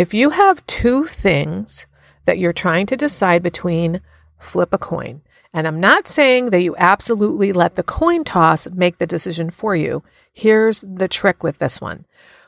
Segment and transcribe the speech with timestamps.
[0.00, 1.86] if you have two things
[2.24, 4.00] that you're trying to decide between,
[4.38, 5.20] flip a coin.
[5.52, 9.76] And I'm not saying that you absolutely let the coin toss make the decision for
[9.76, 10.02] you.
[10.32, 12.06] Here's the trick with this one.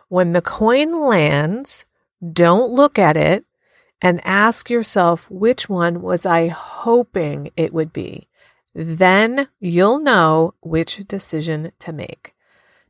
[0.09, 1.85] When the coin lands,
[2.33, 3.45] don't look at it
[4.01, 8.29] and ask yourself, which one was I hoping it would be?
[8.75, 12.35] Then you'll know which decision to make.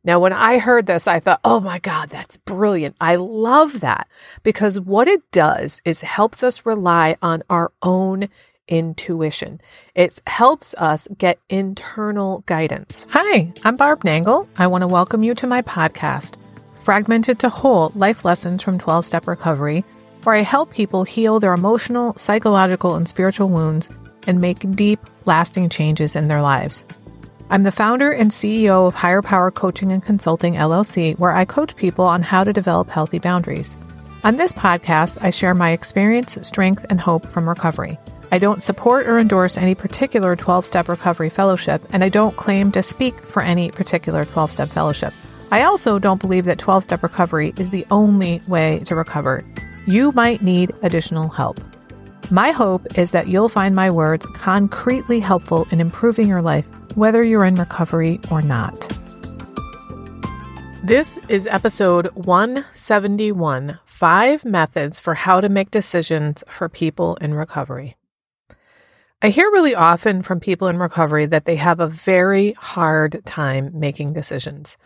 [0.04, 2.96] Now, when I heard this, I thought, oh my God, that's brilliant.
[3.00, 4.08] I love that
[4.42, 8.28] because what it does is helps us rely on our own
[8.66, 9.60] intuition.
[9.94, 13.06] It helps us get internal guidance.
[13.10, 14.48] Hi, I'm Barb Nangle.
[14.56, 16.34] I want to welcome you to my podcast,
[16.82, 19.84] Fragmented to Whole Life Lessons from 12 Step Recovery,
[20.24, 23.88] where I help people heal their emotional, psychological, and spiritual wounds
[24.26, 26.84] and make deep, lasting changes in their lives.
[27.52, 31.76] I'm the founder and CEO of Higher Power Coaching and Consulting LLC, where I coach
[31.76, 33.76] people on how to develop healthy boundaries.
[34.24, 37.98] On this podcast, I share my experience, strength, and hope from recovery.
[38.30, 42.72] I don't support or endorse any particular 12 step recovery fellowship, and I don't claim
[42.72, 45.12] to speak for any particular 12 step fellowship.
[45.50, 49.44] I also don't believe that 12 step recovery is the only way to recover.
[49.86, 51.60] You might need additional help.
[52.30, 57.22] My hope is that you'll find my words concretely helpful in improving your life, whether
[57.22, 58.78] you're in recovery or not.
[60.84, 67.96] This is episode 171 Five Methods for How to Make Decisions for People in Recovery.
[69.22, 73.70] I hear really often from people in recovery that they have a very hard time
[73.72, 74.76] making decisions.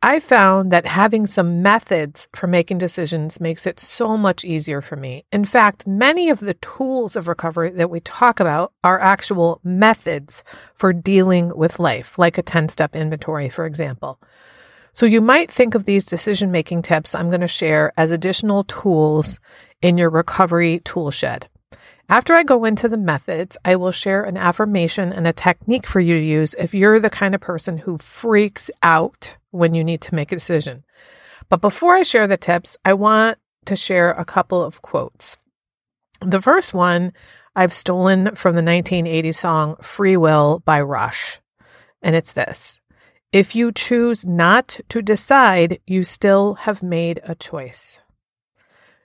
[0.00, 4.94] I found that having some methods for making decisions makes it so much easier for
[4.94, 5.24] me.
[5.32, 10.44] In fact, many of the tools of recovery that we talk about are actual methods
[10.72, 14.20] for dealing with life, like a 10 step inventory, for example.
[14.92, 18.62] So you might think of these decision making tips I'm going to share as additional
[18.64, 19.40] tools
[19.82, 21.48] in your recovery tool shed.
[22.10, 26.00] After I go into the methods, I will share an affirmation and a technique for
[26.00, 30.00] you to use if you're the kind of person who freaks out when you need
[30.02, 30.84] to make a decision.
[31.50, 35.36] But before I share the tips, I want to share a couple of quotes.
[36.22, 37.12] The first one
[37.54, 41.40] I've stolen from the 1980 song Free Will by Rush.
[42.00, 42.80] And it's this
[43.32, 48.00] If you choose not to decide, you still have made a choice.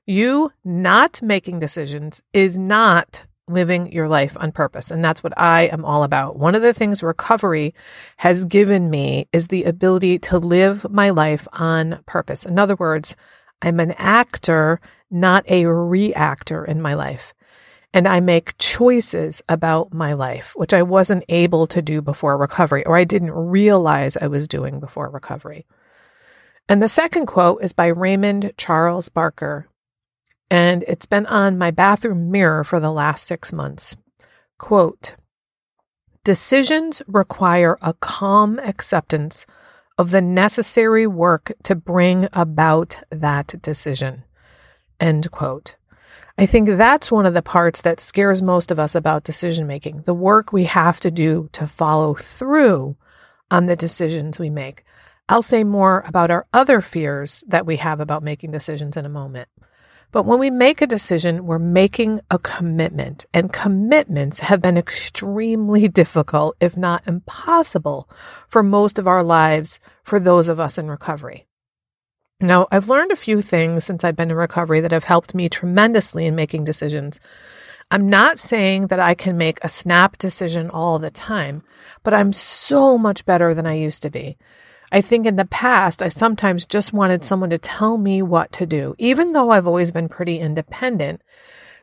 [0.06, 4.92] You not making decisions is not living your life on purpose.
[4.92, 6.38] And that's what I am all about.
[6.38, 7.74] One of the things recovery
[8.18, 12.46] has given me is the ability to live my life on purpose.
[12.46, 13.16] In other words,
[13.62, 17.34] I'm an actor, not a reactor in my life.
[17.94, 22.86] And I make choices about my life, which I wasn't able to do before recovery,
[22.86, 25.66] or I didn't realize I was doing before recovery.
[26.68, 29.68] And the second quote is by Raymond Charles Barker,
[30.50, 33.96] and it's been on my bathroom mirror for the last six months.
[34.58, 35.16] Quote
[36.24, 39.46] Decisions require a calm acceptance
[39.98, 44.24] of the necessary work to bring about that decision.
[45.00, 45.76] End quote.
[46.38, 50.04] I think that's one of the parts that scares most of us about decision making
[50.04, 52.96] the work we have to do to follow through
[53.52, 54.84] on the decisions we make.
[55.30, 59.10] I'll say more about our other fears that we have about making decisions in a
[59.10, 59.48] moment.
[60.14, 65.88] But when we make a decision, we're making a commitment, and commitments have been extremely
[66.02, 68.08] difficult, if not impossible,
[68.48, 71.48] for most of our lives for those of us in recovery.
[72.40, 75.50] Now, I've learned a few things since I've been in recovery that have helped me
[75.50, 77.20] tremendously in making decisions.
[77.90, 81.64] I'm not saying that I can make a snap decision all the time,
[82.04, 84.38] but I'm so much better than I used to be.
[84.94, 88.68] I think in the past, I sometimes just wanted someone to tell me what to
[88.68, 88.94] do.
[89.00, 91.24] Even though I've always been pretty independent,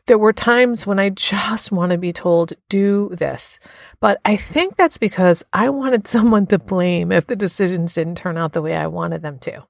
[0.06, 3.58] there were times when I just want to be told, do this.
[3.98, 8.38] But I think that's because I wanted someone to blame if the decisions didn't turn
[8.38, 9.66] out the way I wanted them to.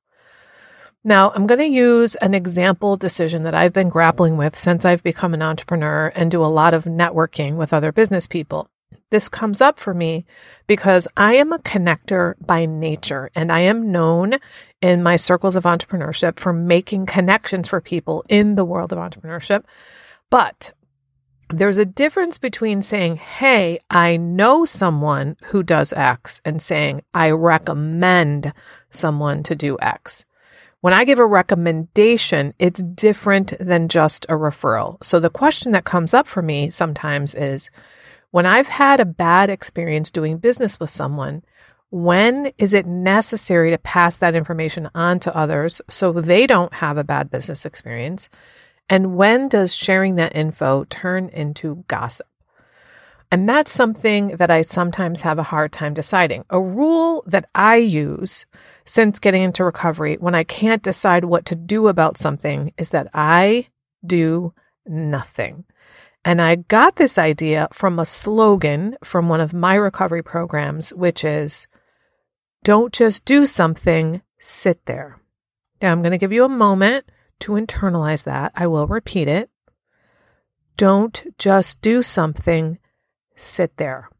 [1.02, 5.02] Now, I'm going to use an example decision that I've been grappling with since I've
[5.02, 8.68] become an entrepreneur and do a lot of networking with other business people.
[9.10, 10.24] This comes up for me
[10.68, 14.36] because I am a connector by nature and I am known
[14.80, 19.64] in my circles of entrepreneurship for making connections for people in the world of entrepreneurship.
[20.30, 20.72] But
[21.48, 27.32] there's a difference between saying, Hey, I know someone who does X and saying, I
[27.32, 28.52] recommend
[28.90, 30.24] someone to do X.
[30.80, 35.02] When I give a recommendation, it's different than just a referral.
[35.02, 37.70] So the question that comes up for me sometimes is,
[38.30, 41.42] when I've had a bad experience doing business with someone,
[41.90, 46.96] When is it necessary to pass that information on to others so they don't have
[46.96, 48.30] a bad business experience?
[48.88, 52.28] And when does sharing that info turn into gossip?
[53.32, 56.44] And that's something that I sometimes have a hard time deciding.
[56.50, 58.46] A rule that I use
[58.84, 63.08] since getting into recovery when I can't decide what to do about something is that
[63.14, 63.68] I
[64.04, 64.52] do
[64.86, 65.64] nothing.
[66.24, 71.24] And I got this idea from a slogan from one of my recovery programs, which
[71.24, 71.66] is
[72.62, 75.18] don't just do something, sit there.
[75.80, 77.06] Now I'm going to give you a moment
[77.40, 78.52] to internalize that.
[78.54, 79.50] I will repeat it.
[80.76, 82.78] Don't just do something,
[83.34, 84.10] sit there.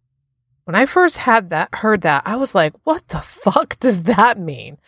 [0.64, 4.38] When I first had that, heard that, I was like, what the fuck does that
[4.38, 4.79] mean?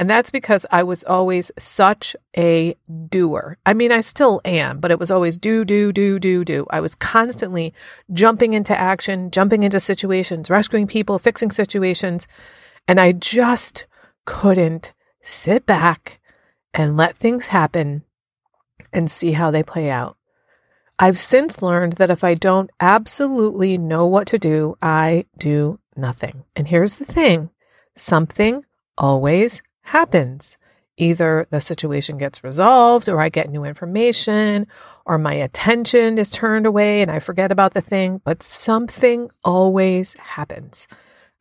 [0.00, 2.74] And that's because I was always such a
[3.10, 3.58] doer.
[3.66, 6.66] I mean, I still am, but it was always do, do, do, do, do.
[6.70, 7.74] I was constantly
[8.10, 12.26] jumping into action, jumping into situations, rescuing people, fixing situations.
[12.88, 13.86] And I just
[14.24, 16.18] couldn't sit back
[16.72, 18.04] and let things happen
[18.94, 20.16] and see how they play out.
[20.98, 26.44] I've since learned that if I don't absolutely know what to do, I do nothing.
[26.56, 27.50] And here's the thing
[27.96, 28.64] something
[28.96, 30.56] always happens.
[30.96, 34.66] Either the situation gets resolved, or I get new information,
[35.06, 40.14] or my attention is turned away and I forget about the thing, but something always
[40.14, 40.86] happens.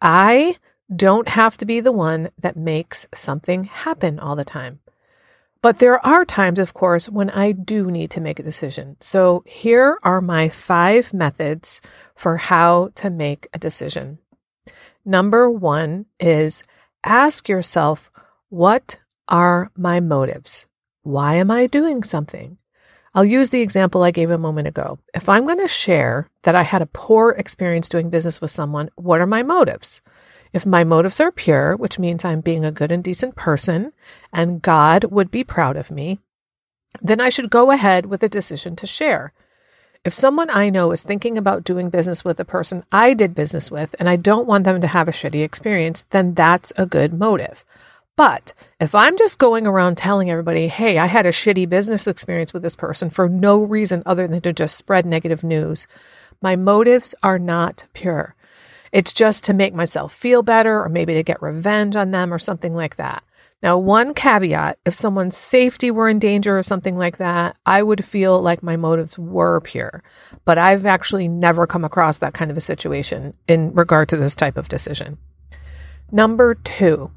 [0.02, 0.56] I
[0.96, 4.80] don't have to be the one that makes something happen all the time.
[5.62, 8.96] But there are times, of course, when I do need to make a decision.
[9.02, 11.82] So here are my five methods
[12.16, 14.20] for how to make a decision.
[15.04, 16.64] Number one is
[17.04, 18.10] ask yourself,
[18.50, 20.68] what are my motives?
[21.04, 22.58] Why am I doing something?
[23.14, 25.00] I'll use the example I gave a moment ago.
[25.14, 28.90] If I'm going to share that I had a poor experience doing business with someone,
[28.96, 30.02] what are my motives?
[30.52, 33.94] If my motives are pure, which means I'm being a good and decent person
[34.34, 36.20] and God would be proud of me,
[37.02, 39.32] then I should go ahead with a decision to share.
[40.04, 43.70] If someone I know is thinking about doing business with a person I did business
[43.70, 47.14] with and I don't want them to have a shitty experience, then that's a good
[47.14, 47.64] motive.
[48.20, 52.52] But if I'm just going around telling everybody, hey, I had a shitty business experience
[52.52, 55.88] with this person for no reason other than to just spread negative news,
[56.42, 58.36] my motives are not pure.
[58.92, 62.40] It's just to make myself feel better or maybe to get revenge on them or
[62.40, 63.24] something like that.
[63.64, 68.04] Now, one caveat if someone's safety were in danger or something like that, I would
[68.04, 70.04] feel like my motives were pure.
[70.44, 74.36] But I've actually never come across that kind of a situation in regard to this
[74.36, 75.20] type of decision.
[76.12, 77.12] Number two,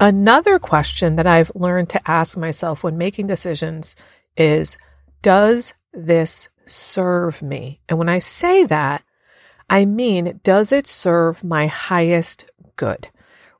[0.00, 3.96] another question that I've learned to ask myself when making decisions
[4.36, 4.78] is
[5.22, 7.80] Does this serve me?
[7.88, 9.02] And when I say that,
[9.70, 12.46] I mean, does it serve my highest
[12.76, 13.08] good?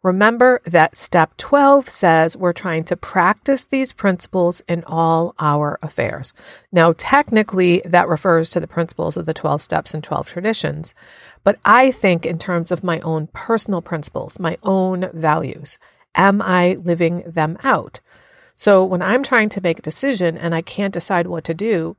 [0.02, 6.32] Remember that step 12 says we're trying to practice these principles in all our affairs.
[6.70, 10.94] Now, technically, that refers to the principles of the 12 steps and 12 traditions.
[11.42, 15.78] But I think in terms of my own personal principles, my own values,
[16.18, 18.00] am I living them out?
[18.54, 21.96] So when I'm trying to make a decision and I can't decide what to do,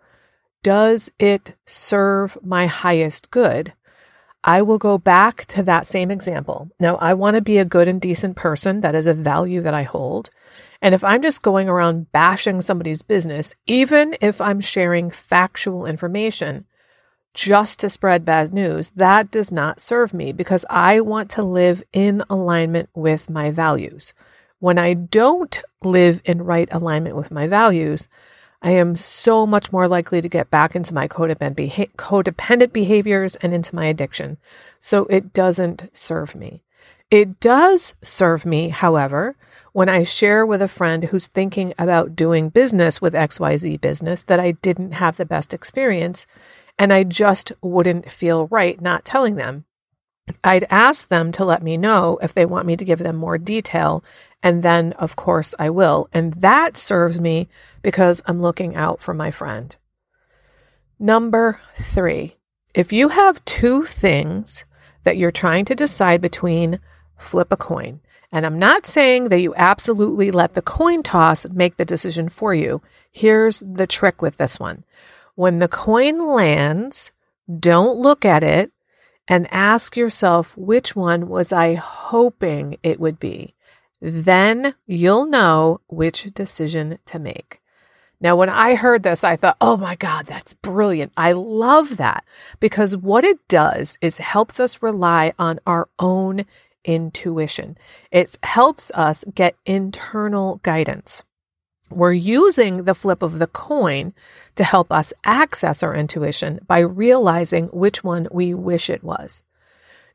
[0.62, 3.74] does it serve my highest good?
[4.44, 6.70] I will go back to that same example.
[6.80, 8.82] Now, I want to be a good and decent person.
[8.82, 10.30] That is a value that I hold.
[10.82, 16.66] And if I'm just going around bashing somebody's business, even if I'm sharing factual information
[17.40, 21.82] just to spread bad news, that does not serve me because I want to live
[21.94, 24.14] in alignment with my values.
[24.60, 28.10] When I don't live in right alignment with my values,
[28.62, 33.74] I am so much more likely to get back into my codependent behaviors and into
[33.74, 34.38] my addiction.
[34.82, 36.64] So it doesn't serve me.
[37.10, 39.38] It does serve me, however,
[39.72, 44.42] when I share with a friend who's thinking about doing business with XYZ business that
[44.42, 46.28] I didn't have the best experience
[46.80, 49.66] and I just wouldn't feel right not telling them.
[50.44, 53.38] I'd ask them to let me know if they want me to give them more
[53.38, 54.04] detail.
[54.42, 56.08] And then, of course, I will.
[56.14, 57.50] And that serves me
[57.82, 59.76] because I'm looking out for my friend.
[60.98, 62.38] Number three,
[62.74, 64.66] if you have two things
[65.04, 66.80] that you're trying to decide between,
[67.18, 68.00] flip a coin.
[68.32, 72.54] And I'm not saying that you absolutely let the coin toss make the decision for
[72.54, 72.82] you.
[73.12, 74.84] Here's the trick with this one
[75.40, 77.14] when the coin lands,
[77.62, 78.74] don't look at it
[79.26, 83.56] and ask yourself, which one was I hoping it would be?
[84.02, 87.62] Then you'll know which decision to make.
[88.20, 91.14] Now, when I heard this, I thought, oh my God, that's brilliant.
[91.16, 92.26] I love that
[92.60, 96.44] because what it does is helps us rely on our own
[96.84, 97.78] intuition.
[98.12, 101.24] It helps us get internal guidance.
[101.90, 104.14] We're using the flip of the coin
[104.56, 109.44] to help us access our intuition by realizing which one we wish it was.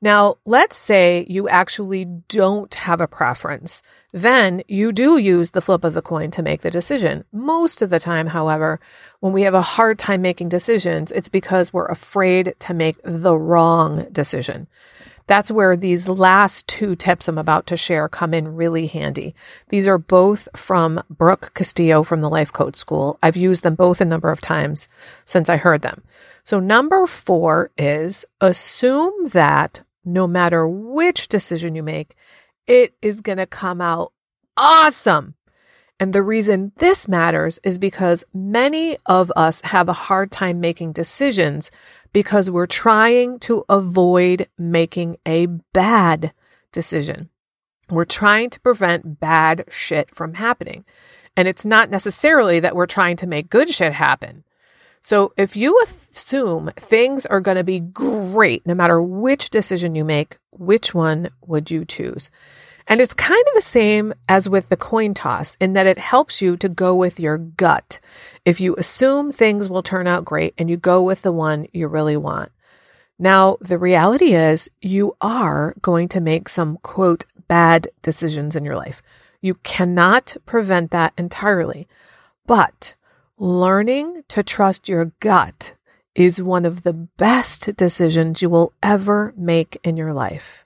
[0.04, 3.82] Now, let's say you actually don't have a preference.
[4.12, 7.24] Then you do use the flip of the coin to make the decision.
[7.32, 8.80] Most of the time, however,
[9.20, 13.34] when we have a hard time making decisions, it's because we're afraid to make the
[13.34, 14.68] wrong decision.
[15.26, 19.34] That's where these last two tips I'm about to share come in really handy.
[19.70, 23.18] These are both from Brooke Castillo from the Life Coach School.
[23.22, 24.88] I've used them both a number of times
[25.24, 26.02] since I heard them.
[26.42, 32.16] So, number four is assume that no matter which decision you make,
[32.66, 34.12] it is going to come out
[34.56, 35.34] awesome.
[36.00, 40.92] And the reason this matters is because many of us have a hard time making
[40.92, 41.70] decisions
[42.14, 46.32] because we're trying to avoid making a bad
[46.72, 47.28] decision.
[47.90, 50.86] We're trying to prevent bad shit from happening.
[51.36, 54.44] And it's not necessarily that we're trying to make good shit happen.
[55.02, 60.04] So if you assume things are going to be great no matter which decision you
[60.04, 62.30] make, which one would you choose?
[62.86, 66.42] And it's kind of the same as with the coin toss in that it helps
[66.42, 67.98] you to go with your gut.
[68.44, 71.88] If you assume things will turn out great and you go with the one you
[71.88, 72.52] really want.
[73.18, 78.76] Now, the reality is you are going to make some quote bad decisions in your
[78.76, 79.02] life.
[79.40, 81.86] You cannot prevent that entirely,
[82.46, 82.96] but
[83.38, 85.74] learning to trust your gut
[86.14, 90.63] is one of the best decisions you will ever make in your life.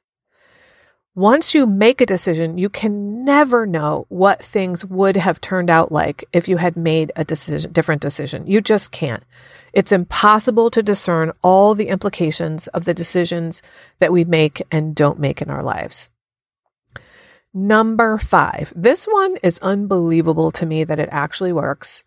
[1.18, 5.90] Once you make a decision, you can never know what things would have turned out
[5.90, 8.46] like if you had made a decision, different decision.
[8.46, 9.25] You just can't.
[9.72, 13.62] It's impossible to discern all the implications of the decisions
[13.98, 16.08] that we make and don't make in our lives.
[17.52, 18.72] Number five.
[18.76, 22.04] This one is unbelievable to me that it actually works.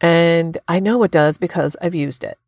[0.00, 2.38] And I know it does because I've used it.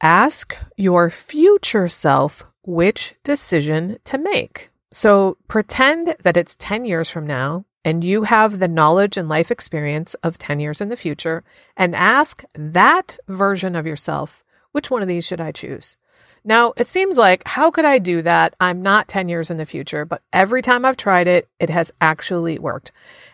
[0.00, 4.68] Ask your future self which decision to make.
[4.92, 9.50] So pretend that it's 10 years from now and you have the knowledge and life
[9.50, 11.44] experience of 10 years in the future
[11.78, 15.96] and ask that version of yourself, which one of these should I choose?
[16.44, 18.54] Now, it seems like, how could I do that?
[18.60, 21.90] I'm not 10 years in the future, but every time I've tried it, it has
[22.02, 22.92] actually worked.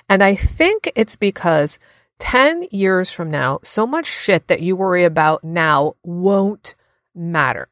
[0.08, 1.80] And I think it's because
[2.20, 6.76] 10 years from now, so much shit that you worry about now won't
[7.16, 7.68] matter.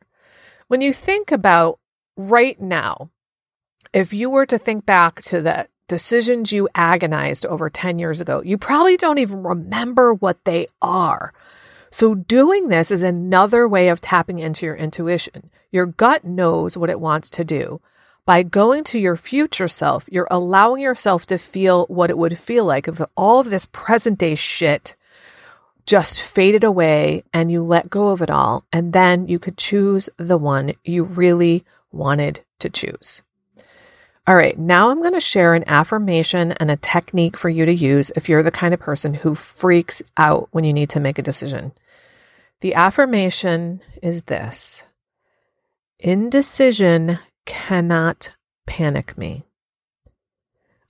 [0.72, 1.80] When you think about
[2.16, 3.10] right now,
[3.92, 8.40] if you were to think back to the decisions you agonized over 10 years ago,
[8.42, 11.34] you probably don't even remember what they are.
[11.90, 15.50] So, doing this is another way of tapping into your intuition.
[15.70, 17.82] Your gut knows what it wants to do.
[18.24, 22.64] By going to your future self, you're allowing yourself to feel what it would feel
[22.64, 24.96] like if all of this present day shit
[25.86, 28.64] just faded away and you let go of it all.
[28.72, 33.22] And then you could choose the one you really wanted to choose.
[34.24, 37.74] All right, now I'm going to share an affirmation and a technique for you to
[37.74, 41.18] use if you're the kind of person who freaks out when you need to make
[41.18, 41.72] a decision.
[42.60, 44.86] The affirmation is this
[45.98, 48.32] Indecision cannot
[48.66, 49.44] panic me.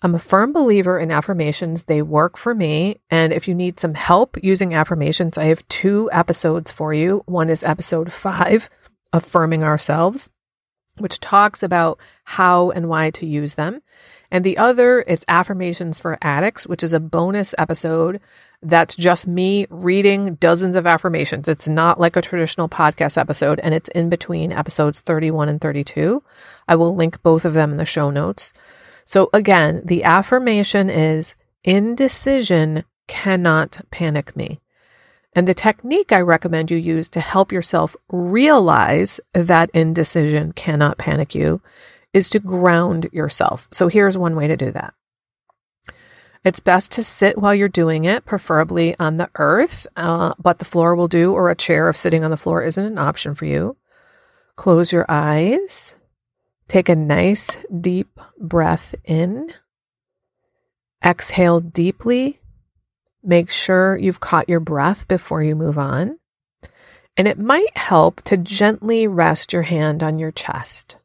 [0.04, 1.84] I'm a firm believer in affirmations.
[1.84, 2.98] They work for me.
[3.08, 7.22] And if you need some help using affirmations, I have two episodes for you.
[7.26, 8.68] One is episode five,
[9.12, 10.28] Affirming Ourselves,
[10.98, 13.80] which talks about how and why to use them.
[14.28, 18.20] And the other is Affirmations for Addicts, which is a bonus episode
[18.60, 21.46] that's just me reading dozens of affirmations.
[21.46, 26.24] It's not like a traditional podcast episode, and it's in between episodes 31 and 32.
[26.66, 28.52] I will link both of them in the show notes.
[29.12, 34.62] So again, the affirmation is indecision cannot panic me.
[35.34, 41.34] And the technique I recommend you use to help yourself realize that indecision cannot panic
[41.34, 41.60] you
[42.14, 43.68] is to ground yourself.
[43.70, 44.94] So here's one way to do that.
[46.42, 50.64] It's best to sit while you're doing it, preferably on the earth, uh, but the
[50.64, 53.44] floor will do, or a chair if sitting on the floor isn't an option for
[53.44, 53.76] you.
[54.56, 55.96] Close your eyes
[56.72, 59.52] Take a nice deep breath in.
[61.04, 62.40] Exhale deeply.
[63.22, 66.18] Make sure you've caught your breath before you move on.
[67.14, 70.96] And it might help to gently rest your hand on your chest.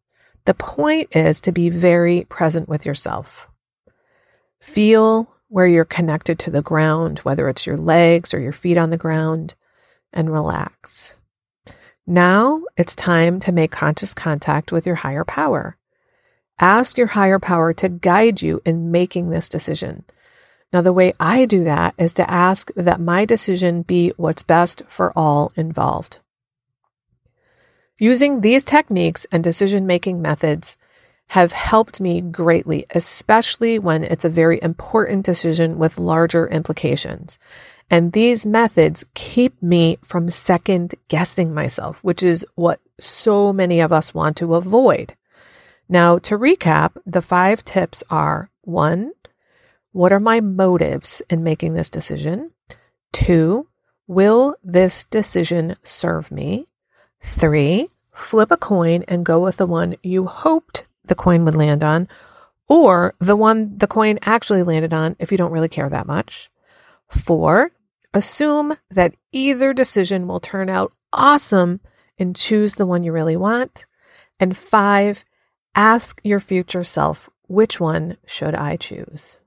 [0.46, 3.50] The point is to be very present with yourself.
[4.62, 8.90] Feel where you're connected to the ground, whether it's your legs or your feet on
[8.90, 9.56] the ground,
[10.14, 11.17] and relax.
[12.10, 15.76] Now it's time to make conscious contact with your higher power.
[16.58, 20.06] Ask your higher power to guide you in making this decision.
[20.72, 24.84] Now, the way I do that is to ask that my decision be what's best
[24.88, 26.20] for all involved.
[28.00, 30.78] Using these techniques and decision making methods
[31.30, 37.38] have helped me greatly, especially when it's a very important decision with larger implications.
[37.90, 43.94] And these methods keep me from second guessing myself, which is what so many of
[43.94, 45.16] us want to avoid.
[45.88, 49.14] Now, to recap, the five tips are one,
[49.94, 52.52] what are my motives in making this decision?
[53.14, 53.68] Two,
[54.06, 56.68] will this decision serve me?
[57.24, 61.84] Three, flip a coin and go with the one you hoped the coin would land
[61.84, 62.10] on,
[62.68, 66.52] or the one the coin actually landed on if you don't really care that much.
[67.08, 67.72] Four,
[68.18, 71.80] assume that either decision will turn out awesome
[72.18, 73.86] and choose the one you really want.
[74.40, 75.24] And five,
[75.76, 79.40] ask your future self, which one should I choose?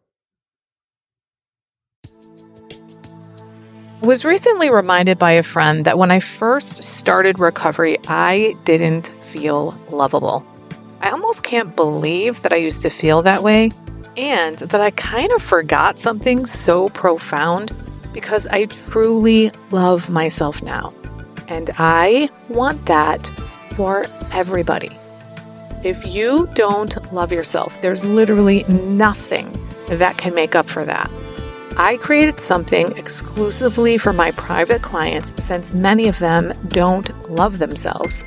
[4.03, 9.79] was recently reminded by a friend that when I first started recovery, I didn't feel
[9.91, 10.43] lovable.
[11.03, 13.73] I almost can't believe that I used to feel that way
[14.17, 17.73] and that I kind of forgot something so profound
[18.13, 20.93] because I truly love myself now.
[21.49, 23.27] And I want that
[23.77, 24.97] for everybody.
[25.83, 29.51] If you don't love yourself, there's literally nothing
[29.89, 31.11] that can make up for that.
[31.77, 38.23] I created something exclusively for my private clients since many of them don't love themselves.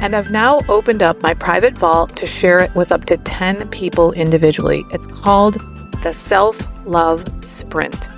[0.00, 3.68] And I've now opened up my private vault to share it with up to 10
[3.70, 4.84] people individually.
[4.92, 5.54] It's called
[6.02, 8.08] the Self Love Sprint.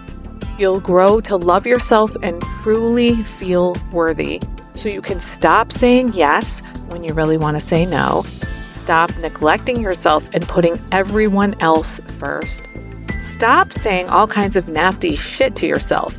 [0.59, 4.41] You'll grow to love yourself and truly feel worthy
[4.75, 8.25] so you can stop saying yes when you really want to say no,
[8.73, 12.63] stop neglecting yourself and putting everyone else first
[13.25, 16.15] Stop saying all kinds of nasty shit to yourself.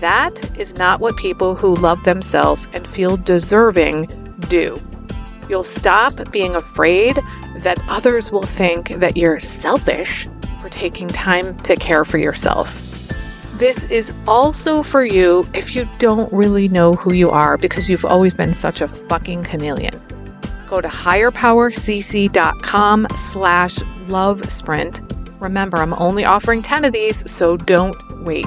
[0.00, 4.06] That is not what people who love themselves and feel deserving
[4.48, 4.80] do.
[5.48, 7.16] You'll stop being afraid
[7.58, 10.28] that others will think that you're selfish
[10.60, 12.87] for taking time to care for yourself.
[13.58, 18.04] This is also for you if you don't really know who you are because you've
[18.04, 20.00] always been such a fucking chameleon.
[20.68, 25.00] Go to higherpowercc.com slash love sprint
[25.40, 28.46] Remember, I'm only offering 10 of these, so don't wait.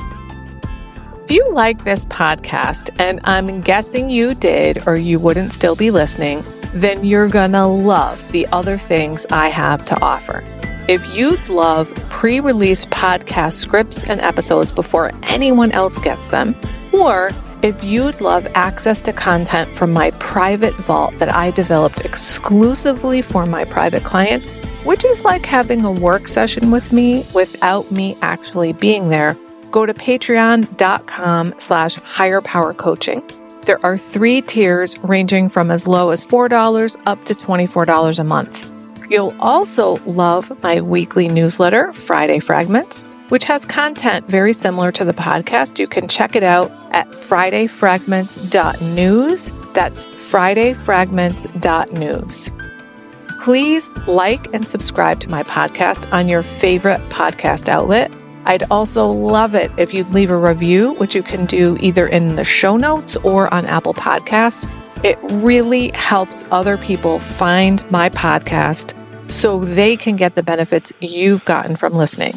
[1.23, 5.89] If you like this podcast, and I'm guessing you did or you wouldn't still be
[5.89, 6.43] listening,
[6.73, 10.43] then you're gonna love the other things I have to offer.
[10.91, 16.53] If you'd love pre release podcast scripts and episodes before anyone else gets them,
[16.91, 17.29] or
[17.61, 23.45] if you'd love access to content from my private vault that I developed exclusively for
[23.45, 28.73] my private clients, which is like having a work session with me without me actually
[28.73, 29.37] being there,
[29.71, 33.23] go to patreon.com slash higher power coaching.
[33.61, 38.80] There are three tiers ranging from as low as $4 up to $24 a month.
[39.11, 45.11] You'll also love my weekly newsletter, Friday Fragments, which has content very similar to the
[45.11, 45.79] podcast.
[45.79, 49.51] You can check it out at fridayfragments.news.
[49.73, 52.51] That's fridayfragments.news.
[53.41, 58.09] Please like and subscribe to my podcast on your favorite podcast outlet.
[58.45, 62.37] I'd also love it if you'd leave a review, which you can do either in
[62.37, 64.71] the show notes or on Apple Podcasts.
[65.03, 68.93] It really helps other people find my podcast
[69.31, 72.33] so they can get the benefits you've gotten from listening.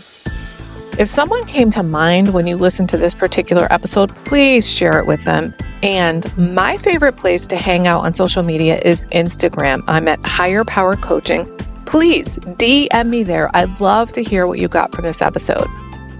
[0.96, 5.06] If someone came to mind when you listened to this particular episode, please share it
[5.06, 5.52] with them.
[5.82, 9.82] And my favorite place to hang out on social media is Instagram.
[9.88, 11.44] I'm at Higher Power Coaching.
[11.84, 13.54] Please DM me there.
[13.56, 15.66] I'd love to hear what you got from this episode.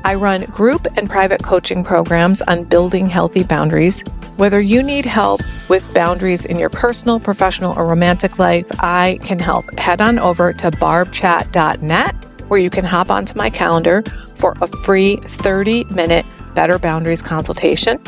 [0.04, 4.02] I run group and private coaching programs on building healthy boundaries.
[4.36, 5.40] Whether you need help
[5.70, 9.64] with boundaries in your personal, professional, or romantic life, I can help.
[9.78, 12.14] Head on over to barbchat.net
[12.48, 14.02] where you can hop onto my calendar
[14.34, 17.98] for a free 30 minute Better Boundaries consultation.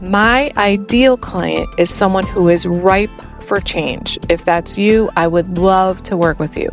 [0.00, 4.18] My ideal client is someone who is ripe for change.
[4.28, 6.68] If that's you, I would love to work with you.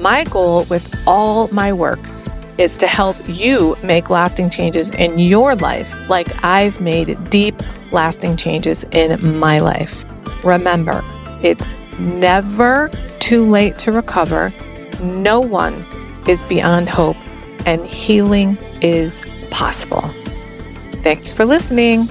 [0.00, 2.00] My goal with all my work
[2.58, 7.54] is to help you make lasting changes in your life, like I've made deep,
[7.92, 10.04] lasting changes in my life.
[10.44, 11.02] Remember,
[11.42, 14.52] it's never too late to recover.
[15.00, 15.84] No one
[16.28, 17.16] is beyond hope,
[17.66, 20.08] and healing is possible.
[21.02, 22.08] Thanks for listening.